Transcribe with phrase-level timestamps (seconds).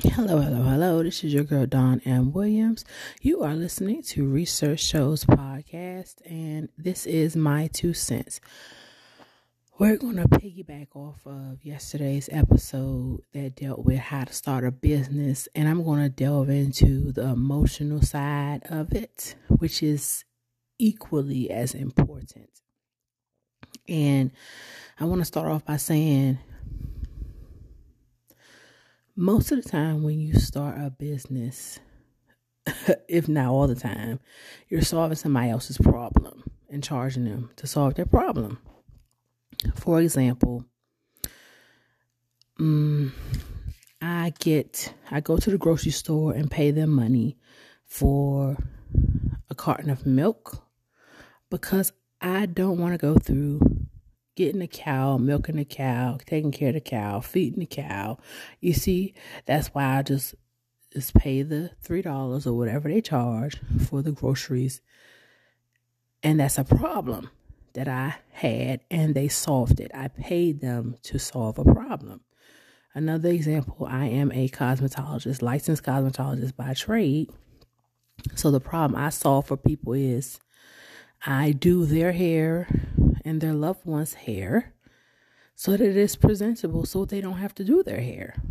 [0.00, 1.02] Hello, hello, hello.
[1.02, 2.30] This is your girl, Dawn M.
[2.30, 2.84] Williams.
[3.20, 8.40] You are listening to Research Shows Podcast, and this is my two cents.
[9.76, 14.70] We're going to piggyback off of yesterday's episode that dealt with how to start a
[14.70, 20.24] business, and I'm going to delve into the emotional side of it, which is
[20.78, 22.50] equally as important.
[23.88, 24.30] And
[25.00, 26.38] I want to start off by saying
[29.18, 31.80] most of the time when you start a business,
[33.08, 34.20] if not all the time,
[34.68, 38.60] you're solving somebody else's problem and charging them to solve their problem.
[39.74, 40.64] For example,
[42.60, 43.12] um,
[44.00, 47.36] I get I go to the grocery store and pay them money
[47.84, 48.56] for
[49.50, 50.62] a carton of milk
[51.50, 53.77] because I don't want to go through
[54.38, 58.16] getting the cow, milking the cow, taking care of the cow, feeding the cow.
[58.60, 59.12] You see,
[59.46, 60.36] that's why I just
[60.92, 64.80] just pay the three dollars or whatever they charge for the groceries.
[66.22, 67.30] And that's a problem
[67.74, 69.90] that I had and they solved it.
[69.92, 72.20] I paid them to solve a problem.
[72.94, 77.28] Another example, I am a cosmetologist, licensed cosmetologist by trade.
[78.36, 80.38] So the problem I solve for people is
[81.26, 82.68] I do their hair
[83.28, 84.74] and their loved ones' hair
[85.54, 88.42] so that it is presentable so they don't have to do their hair.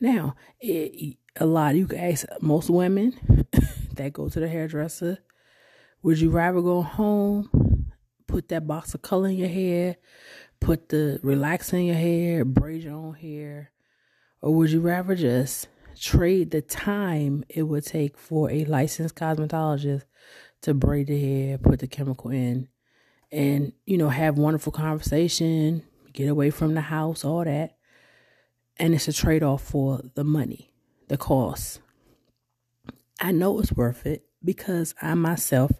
[0.00, 3.14] Now, it, a lot you can ask most women
[3.94, 5.18] that go to the hairdresser,
[6.02, 7.92] would you rather go home,
[8.26, 9.96] put that box of color in your hair,
[10.58, 13.70] put the relax in your hair, braid your own hair,
[14.40, 15.68] or would you rather just
[16.00, 20.04] trade the time it would take for a licensed cosmetologist
[20.62, 22.68] to braid the hair, put the chemical in,
[23.32, 27.76] and, you know, have wonderful conversation, get away from the house, all that.
[28.76, 30.72] And it's a trade off for the money,
[31.08, 31.80] the cost.
[33.20, 35.70] I know it's worth it because I myself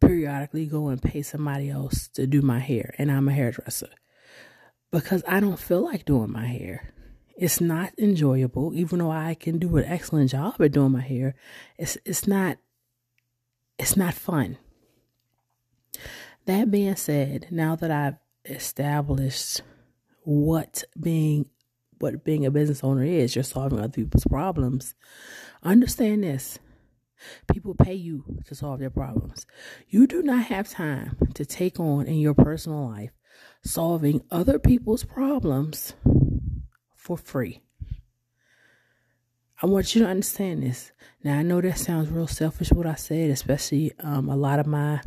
[0.00, 3.88] periodically go and pay somebody else to do my hair, and I'm a hairdresser
[4.90, 6.92] because I don't feel like doing my hair.
[7.36, 11.34] It's not enjoyable, even though I can do an excellent job at doing my hair.
[11.76, 12.58] It's it's not
[13.78, 14.58] it's not fun.
[16.46, 19.62] That being said, now that I've established
[20.22, 21.46] what being
[21.98, 24.94] what being a business owner is, you're solving other people's problems.
[25.62, 26.58] Understand this.
[27.50, 29.46] People pay you to solve their problems.
[29.88, 33.12] You do not have time to take on in your personal life
[33.64, 35.94] solving other people's problems
[36.94, 37.62] for free.
[39.62, 40.92] I want you to understand this.
[41.22, 44.66] Now, I know that sounds real selfish what I said, especially um, a lot of
[44.66, 45.00] my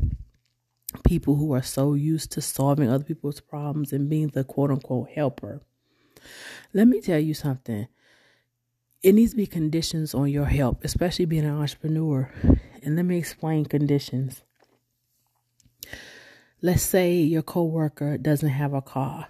[1.04, 5.10] people who are so used to solving other people's problems and being the quote unquote
[5.10, 5.62] helper.
[6.74, 7.88] Let me tell you something.
[9.04, 12.32] It needs to be conditions on your help, especially being an entrepreneur.
[12.84, 14.42] And let me explain conditions.
[16.62, 19.28] Let's say your coworker doesn't have a car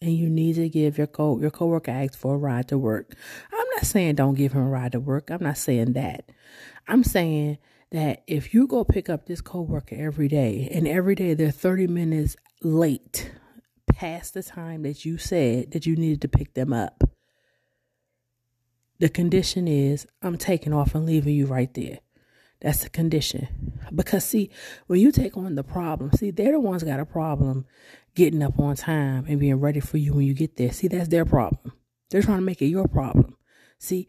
[0.00, 3.14] and you need to give your co your coworker asks for a ride to work.
[3.52, 5.30] I'm not saying don't give him a ride to work.
[5.30, 6.30] I'm not saying that.
[6.86, 7.58] I'm saying
[7.90, 11.86] that if you go pick up this coworker every day and every day they're 30
[11.86, 13.32] minutes late
[13.86, 17.02] past the time that you said that you needed to pick them up,
[18.98, 22.00] the condition is I'm taking off and leaving you right there.
[22.60, 23.78] That's the condition.
[23.94, 24.50] Because see,
[24.88, 27.66] when you take on the problem, see, they're the ones got a problem
[28.14, 30.72] getting up on time and being ready for you when you get there.
[30.72, 31.72] See, that's their problem.
[32.10, 33.36] They're trying to make it your problem.
[33.78, 34.08] See,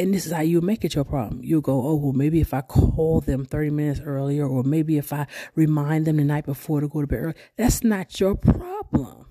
[0.00, 1.40] and this is how you make it your problem.
[1.44, 5.12] You go, oh, well, maybe if I call them 30 minutes earlier, or maybe if
[5.12, 7.34] I remind them the night before to go to bed early.
[7.58, 9.26] That's not your problem.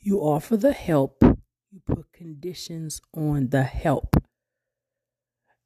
[0.00, 4.16] You offer the help, you put conditions on the help.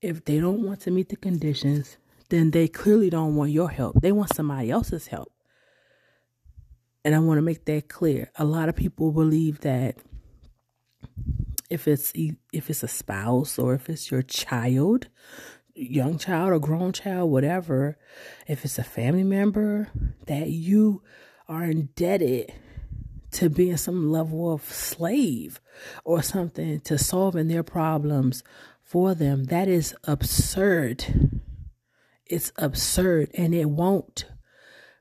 [0.02, 1.96] If they don't want to meet the conditions,
[2.28, 4.02] then they clearly don't want your help.
[4.02, 5.32] They want somebody else's help.
[7.02, 8.30] And I want to make that clear.
[8.36, 9.96] A lot of people believe that
[11.70, 12.12] if it's
[12.52, 15.08] if it's a spouse or if it's your child,
[15.74, 17.98] young child or grown child, whatever,
[18.46, 19.88] if it's a family member
[20.26, 21.02] that you
[21.48, 22.52] are indebted
[23.32, 25.60] to being some level of slave
[26.04, 28.42] or something to solving their problems
[28.82, 31.40] for them, that is absurd.
[32.24, 34.26] It's absurd and it won't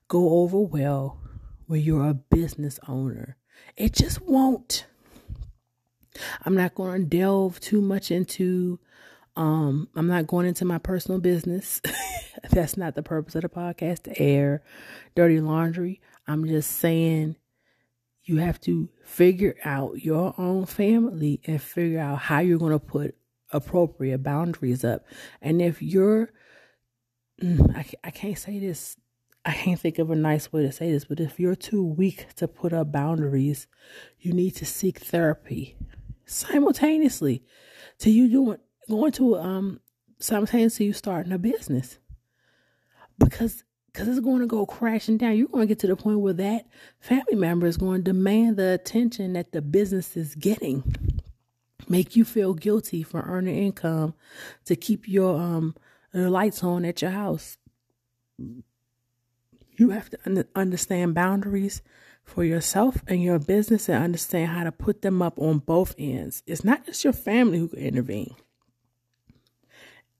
[0.08, 1.22] go over well
[1.68, 3.38] when you're a business owner.
[3.76, 4.86] It just won't.
[6.46, 8.80] I'm not going to delve too much into
[9.36, 11.82] um I'm not going into my personal business.
[12.52, 14.64] That's not the purpose of the podcast to air
[15.16, 16.02] dirty laundry.
[16.28, 17.36] I'm just saying
[18.24, 22.80] You have to figure out your own family and figure out how you're going to
[22.80, 23.16] put
[23.52, 25.06] appropriate boundaries up.
[25.42, 26.32] And if you're,
[27.42, 28.98] mm, I, I can't say this,
[29.46, 32.28] I can't think of a nice way to say this, but if you're too weak
[32.38, 33.68] to put up boundaries,
[34.20, 35.76] you need to seek therapy
[36.26, 37.44] simultaneously
[38.00, 38.58] to you doing
[38.90, 39.80] going to um
[40.20, 41.98] simultaneously you starting a business
[43.18, 43.64] because
[43.96, 45.38] because it's going to go crashing down.
[45.38, 46.68] You're going to get to the point where that
[47.00, 50.84] family member is going to demand the attention that the business is getting,
[51.88, 54.14] make you feel guilty for earning income
[54.66, 55.76] to keep your um
[56.14, 57.58] your lights on at your house.
[59.78, 61.82] You have to un- understand boundaries
[62.26, 66.44] for yourself and your business and understand how to put them up on both ends.
[66.46, 68.36] It's not just your family who can intervene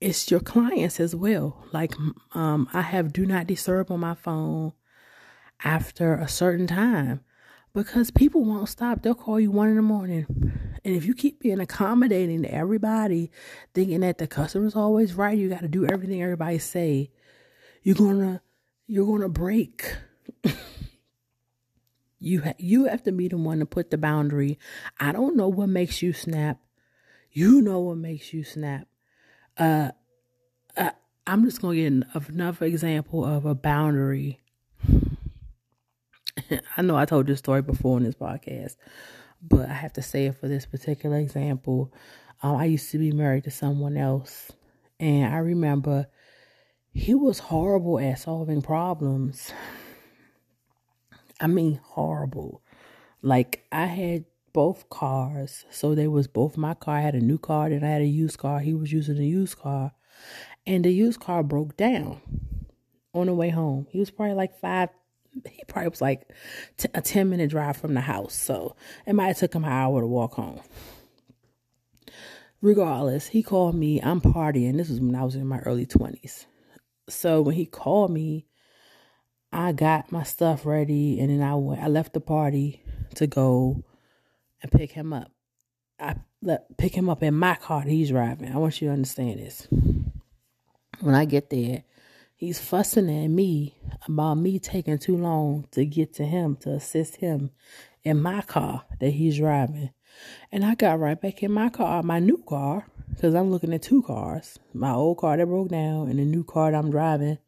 [0.00, 1.64] it's your clients as well.
[1.72, 1.94] Like
[2.34, 4.72] um, I have do not disturb on my phone
[5.64, 7.20] after a certain time
[7.72, 9.02] because people won't stop.
[9.02, 10.26] They'll call you one in the morning.
[10.84, 13.30] And if you keep being accommodating to everybody,
[13.74, 17.10] thinking that the customer's always right, you got to do everything everybody say,
[17.82, 18.42] you're gonna
[18.86, 19.96] you're gonna break.
[22.18, 24.58] You ha- you have to be the one to put the boundary.
[24.98, 26.58] I don't know what makes you snap.
[27.30, 28.88] You know what makes you snap.
[29.58, 29.90] Uh,
[30.76, 30.90] uh,
[31.26, 34.40] I'm just going to get another example of a boundary.
[36.76, 38.76] I know I told this story before in this podcast,
[39.42, 41.92] but I have to say it for this particular example.
[42.42, 44.52] Um, I used to be married to someone else,
[45.00, 46.06] and I remember
[46.92, 49.52] he was horrible at solving problems.
[51.40, 52.62] I mean, horrible.
[53.22, 55.66] Like, I had both cars.
[55.70, 56.96] So they was both my car.
[56.96, 58.60] I had a new car and I had a used car.
[58.60, 59.92] He was using a used car.
[60.66, 62.20] And the used car broke down
[63.12, 63.86] on the way home.
[63.90, 64.88] He was probably like five
[65.44, 66.32] he probably was like
[66.78, 68.34] t- a 10 minute drive from the house.
[68.34, 68.74] So
[69.06, 70.60] it might have took him an hour to walk home.
[72.62, 74.00] Regardless, he called me.
[74.00, 74.76] I'm partying.
[74.76, 76.46] This was when I was in my early 20s.
[77.08, 78.46] So when he called me,
[79.56, 82.82] I got my stuff ready and then I went I left the party
[83.14, 83.82] to go
[84.60, 85.30] and pick him up.
[85.98, 88.52] I let pick him up in my car that he's driving.
[88.52, 89.66] I want you to understand this.
[91.00, 91.84] When I get there,
[92.34, 97.16] he's fussing at me about me taking too long to get to him to assist
[97.16, 97.50] him
[98.04, 99.88] in my car that he's driving.
[100.52, 103.80] And I got right back in my car, my new car, because I'm looking at
[103.80, 107.38] two cars my old car that broke down and the new car that I'm driving.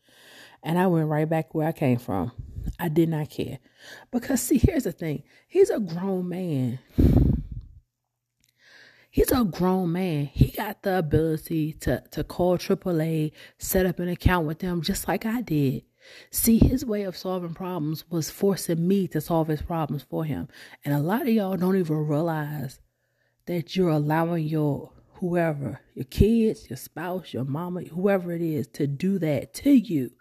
[0.63, 2.33] And I went right back where I came from.
[2.79, 3.59] I did not care.
[4.11, 6.79] Because, see, here's the thing he's a grown man.
[9.11, 10.27] He's a grown man.
[10.27, 15.09] He got the ability to, to call AAA, set up an account with them just
[15.09, 15.83] like I did.
[16.31, 20.49] See, his way of solving problems was forcing me to solve his problems for him.
[20.85, 22.81] And a lot of y'all don't even realize
[23.47, 28.87] that you're allowing your whoever, your kids, your spouse, your mama, whoever it is, to
[28.87, 30.13] do that to you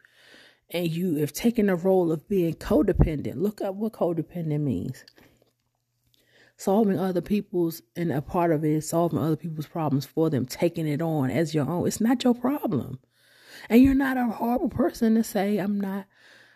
[0.72, 3.36] and you have taken the role of being codependent.
[3.36, 5.04] Look up what codependent means.
[6.58, 10.46] Solving other people's, and a part of it is solving other people's problems for them,
[10.46, 11.88] taking it on as your own.
[11.88, 13.00] It's not your problem.
[13.70, 16.06] And you're not a horrible person to say, I'm not,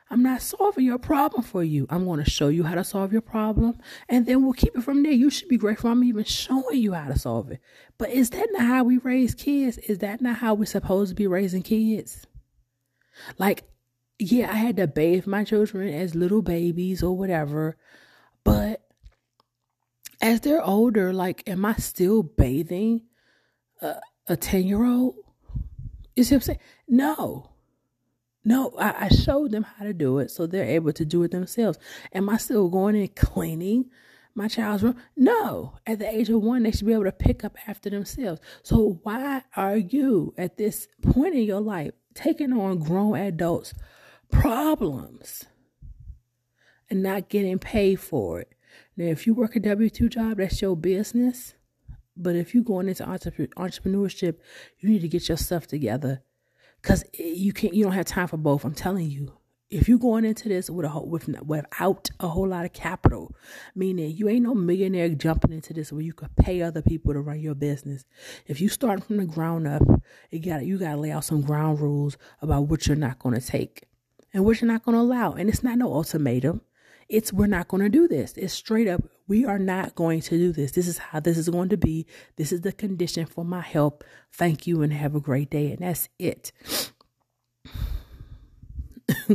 [0.10, 1.86] I'm not solving your problem for you.
[1.90, 3.78] I'm going to show you how to solve your problem,
[4.10, 5.12] and then we'll keep it from there.
[5.12, 7.62] You should be grateful I'm even showing you how to solve it.
[7.98, 9.78] But is that not how we raise kids?
[9.78, 12.26] Is that not how we're supposed to be raising kids?
[13.38, 13.71] Like,
[14.22, 17.76] yeah, I had to bathe my children as little babies or whatever,
[18.44, 18.82] but
[20.22, 23.02] as they're older, like, am I still bathing
[24.28, 25.16] a 10 year old?
[26.16, 26.60] You see what I'm saying?
[26.88, 27.50] No.
[28.44, 31.32] No, I, I showed them how to do it so they're able to do it
[31.32, 31.80] themselves.
[32.14, 33.90] Am I still going and cleaning
[34.36, 34.98] my child's room?
[35.18, 35.78] No.
[35.88, 38.40] At the age of one, they should be able to pick up after themselves.
[38.62, 43.74] So why are you at this point in your life taking on grown adults
[44.32, 45.46] problems
[46.90, 48.54] and not getting paid for it.
[48.98, 51.54] Now, if you work a W 2 job, that's your business.
[52.18, 54.36] But if you're going into entrepreneurship,
[54.80, 56.22] you need to get your stuff together
[56.82, 57.74] because you can't.
[57.74, 58.66] You don't have time for both.
[58.66, 59.34] I'm telling you.
[59.70, 63.34] If you're going into this with a with without a whole lot of capital,
[63.74, 67.22] meaning you ain't no millionaire jumping into this where you could pay other people to
[67.22, 68.04] run your business.
[68.48, 69.82] If you start from the ground up,
[70.30, 73.40] you got you got to lay out some ground rules about what you're not going
[73.40, 73.88] to take
[74.34, 75.34] and you're not going to allow.
[75.34, 76.62] And it's not no ultimatum.
[77.10, 78.34] It's we're not going to do this.
[78.38, 80.72] It's straight up, we are not going to do this.
[80.72, 82.06] This is how this is going to be.
[82.38, 84.04] This is the condition for my help.
[84.32, 85.72] Thank you and have a great day.
[85.72, 86.54] And that's it.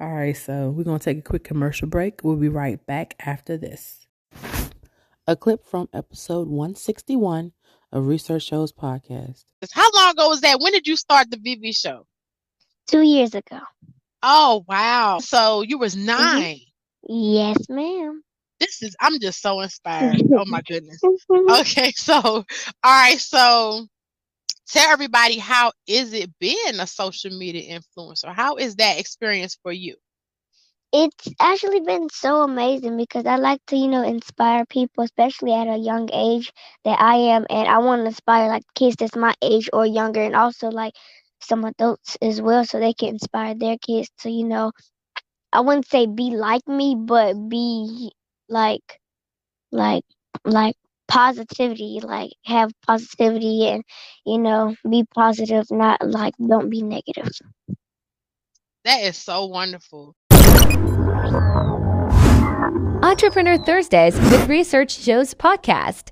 [0.00, 2.20] All right, so we're going to take a quick commercial break.
[2.24, 4.08] We'll be right back after this.
[5.28, 7.52] A clip from episode 161
[7.92, 9.44] of Research Shows podcast.
[9.72, 10.58] How long ago was that?
[10.60, 12.06] When did you start the VV show?
[12.86, 13.60] Two years ago.
[14.22, 15.18] Oh wow!
[15.20, 16.42] So you was Mm-hmm.
[16.42, 16.58] 9
[17.08, 18.22] Yes, ma'am.
[18.60, 20.22] This is I'm just so inspired.
[20.36, 21.02] oh my goodness.
[21.48, 22.44] Okay, so all
[22.84, 23.86] right, so
[24.68, 28.34] tell everybody how is it being a social media influencer?
[28.34, 29.96] How is that experience for you?
[30.92, 35.68] It's actually been so amazing because I like to, you know, inspire people, especially at
[35.68, 36.52] a young age
[36.84, 40.22] that I am, and I want to inspire like kids that's my age or younger,
[40.22, 40.94] and also like
[41.44, 44.72] some adults as well, so they can inspire their kids to, you know,
[45.52, 48.12] I wouldn't say be like me, but be
[48.48, 49.00] like,
[49.70, 50.04] like,
[50.44, 50.74] like
[51.06, 53.84] positivity, like have positivity and,
[54.24, 57.30] you know, be positive, not like don't be negative.
[58.84, 60.14] That is so wonderful.
[63.02, 66.10] Entrepreneur Thursdays with Research Shows podcast.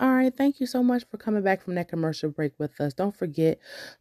[0.00, 2.92] All right, thank you so much for coming back from that commercial break with us.
[2.92, 3.58] Don't forget,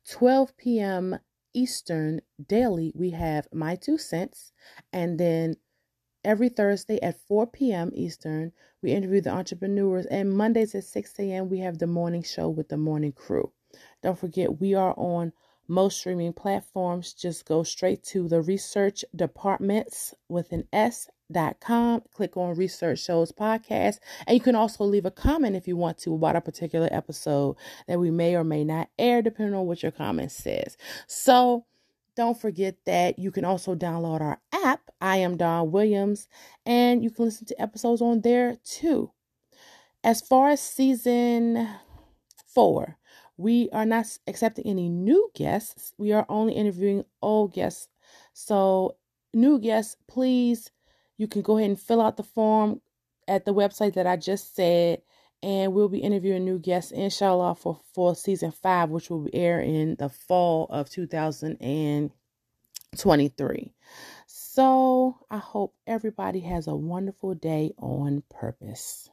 [0.09, 1.19] 12 p.m.
[1.53, 4.51] Eastern daily, we have My Two Cents.
[4.91, 5.57] And then
[6.23, 7.91] every Thursday at 4 p.m.
[7.93, 10.07] Eastern, we interview the entrepreneurs.
[10.07, 13.51] And Mondays at 6 a.m., we have the morning show with the morning crew.
[14.01, 15.33] Don't forget, we are on
[15.67, 17.13] most streaming platforms.
[17.13, 21.09] Just go straight to the research departments with an S
[21.59, 22.01] com.
[22.13, 23.99] Click on Research Shows Podcast.
[24.27, 27.55] And you can also leave a comment if you want to about a particular episode
[27.87, 30.77] that we may or may not air, depending on what your comment says.
[31.07, 31.65] So
[32.15, 34.91] don't forget that you can also download our app.
[34.99, 36.27] I am Dawn Williams,
[36.65, 39.11] and you can listen to episodes on there too.
[40.03, 41.69] As far as season
[42.53, 42.97] four,
[43.37, 45.93] we are not accepting any new guests.
[45.97, 47.87] We are only interviewing old guests.
[48.33, 48.97] So,
[49.33, 50.69] new guests, please,
[51.17, 52.81] you can go ahead and fill out the form
[53.27, 55.01] at the website that I just said.
[55.43, 59.59] And we'll be interviewing new guests, inshallah, for, for season five, which will be air
[59.59, 63.73] in the fall of 2023.
[64.27, 69.11] So, I hope everybody has a wonderful day on purpose.